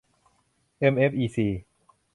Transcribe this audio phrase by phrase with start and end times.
[0.79, 1.47] เอ็ม เอฟ อี ซี